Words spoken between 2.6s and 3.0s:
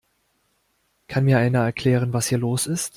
ist?